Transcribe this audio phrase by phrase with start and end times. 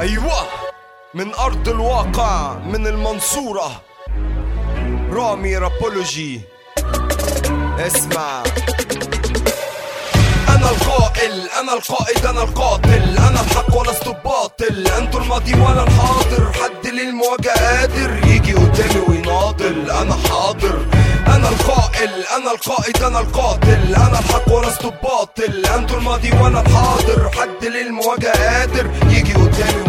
[0.00, 0.42] أيوة
[1.14, 3.70] من أرض الواقع من المنصورة.
[5.12, 6.40] رامي رابولوجي.
[7.78, 8.42] اسمع.
[10.48, 13.18] أنا القائل أنا القائد أنا القاتل.
[13.18, 16.52] أنا الحق ولست الباطل أنتوا الماضي وأنا الحاضر.
[16.52, 18.26] حد للمواجهة قادر.
[18.26, 19.90] يجي قدامي ويناضل.
[19.90, 20.86] أنا حاضر.
[21.26, 23.94] أنا القائل أنا القائد أنا القاتل.
[23.94, 27.30] أنا الحق ولست الباطل أنتوا الماضي وأنا الحاضر.
[27.30, 28.90] حد للمواجهة قادر.
[29.10, 29.81] يجي قدامي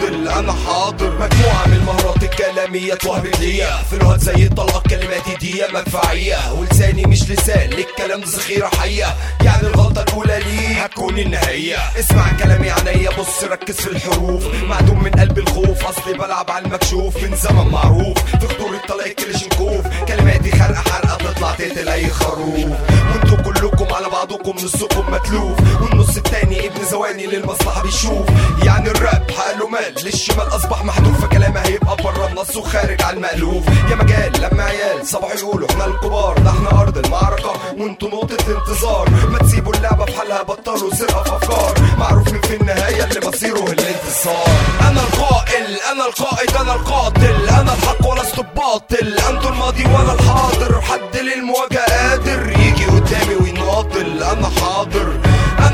[0.00, 1.10] ويناضل أنا حاضر.
[1.10, 7.70] مجموعة من المهارات الكلامية توهبت ليا فلوهات زي الطلقة كلماتي دي مدفعية ولساني مش لسان
[7.70, 9.14] للكلام ده ذخيرة حية.
[9.44, 14.44] يعني الغلطة الأولى لي هتكون النهاية اسمع كلامي عينيا بص ركز في الحروف.
[14.68, 17.22] معدوم من قلب الخوف أصلي بلعب على المكشوف.
[17.22, 22.66] من زمن معروف في خطورة طلق كلاشينكوف كلماتي خرقة حرقة تطلع تقتل أي خروف.
[23.14, 25.58] وانتوا كلكم على بعضكم نصكم متلوف.
[25.82, 28.26] والنص التاني ابن زواني للمصلحة بيشوف.
[28.64, 29.30] يعني الراب
[29.72, 35.06] مال للشمال أصبح محذوف فكلامي هيبقى بره النص وخارج على المألوف يا مجال لما عيال
[35.06, 39.10] صباح يقولوا إحنا الكبار ده إحنا أرض المعركة وأنتوا نقطة انتظار.
[39.30, 41.74] ما تسيبوا اللعبة في حالها بطلوا سرقة في أفكار.
[41.98, 44.46] معروف من في النهاية اللي مصيره الانتصار.
[44.80, 47.48] أنا القائل أنا القائد أنا القاتل.
[47.48, 50.80] أنا الحق ولست الباطل أنتوا الماضي وأنا الحاضر.
[50.80, 52.50] حد للمواجهة قادر.
[52.50, 54.22] يجي قدامي ويناضل.
[54.22, 55.31] أنا حاضر.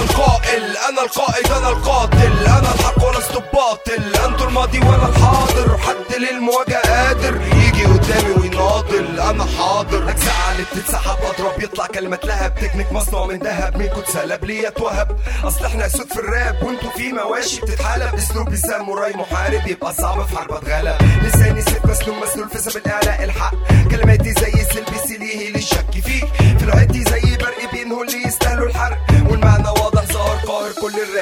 [0.00, 2.46] أنا القائل أنا القائد أنا القاتل.
[2.46, 5.78] أنا الحق ولست الباطل أنتوا الماضي وأنا الحاضر.
[5.78, 9.20] حد للمواجهة قادر يجي قدامي ويناضل.
[9.20, 10.10] أنا حاضر.
[10.10, 11.62] أجزاء على بتتسحب أضرب.
[11.62, 12.54] يطلع كلمة لهب.
[12.54, 13.76] تكنيك مصنوع من ذهب.
[13.76, 16.62] منكم اتسلب ليه اتوهب أصل إحنا سود في الراب.
[16.62, 18.14] وأنتوا في مواشي بتتحلب.
[18.14, 19.66] أسلوبي ساموراي محارب.
[19.66, 20.96] يبقى صعب في حرب أتغلب.
[21.22, 23.54] لساني سيف مسلول مسلول في سبيل إعلاء الحق.
[23.90, 26.39] كلماتي زي سلبي ليه للشك فيك.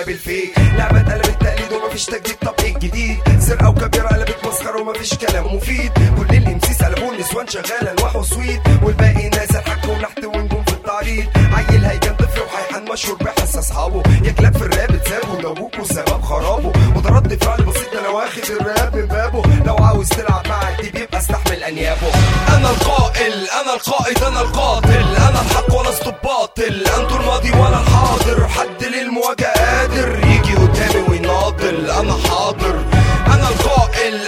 [0.08, 2.36] كل الراب الفيك لعبة قلبت تقليد ومفيش تجديد.
[2.40, 5.92] طب إيه الجديد سرقة وكبيرة قلبت مسخرة ومفيش كلام مفيد.
[5.92, 11.24] كل اللي مسيس قلبوا النسوان شغالة الوح وسويت والباقي نازل حك ونحت ونجوم في التعريض
[11.52, 14.02] عيل هيكل طفل وحيحان مشهور بحس أصحابه.
[14.24, 15.42] يا كلاب في الراب اتسابوا.
[15.42, 20.48] جابوكوا سبب خرابه وده رد فعل بسيط أنا واخد الراب من بابه لو عاوز تلعب
[20.48, 22.08] مع الديب يبقى استحمل أنيابه.
[22.56, 23.32] أنا القائل
[23.62, 25.16] أنا القائد أنا القاتل.
[25.16, 29.57] أنا الحق ولست الباطل أنتوا الماضي وأنا الحاضر حد للمواجهة.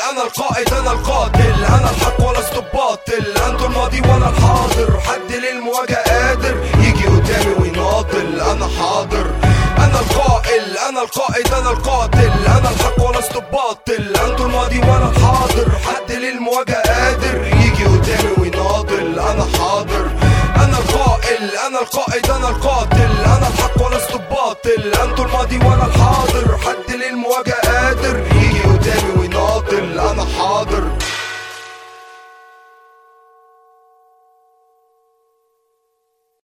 [0.01, 1.65] أنا القائد أنا القاتل.
[1.65, 5.01] أنا الحق ولست الباطل أنتوا الماضي وأنا الحاضر.
[5.01, 8.41] حد للمواجهة قادر يجي قدامي ويناضل.
[8.41, 9.27] أنا حاضر.
[9.79, 12.33] أنا القائل أنا القائد أنا القاتل.
[12.47, 15.69] أنا الحق ولست الباطل أنتوا الماضي وأنا الحاضر.
[15.87, 16.10] حد
[30.65, 30.90] father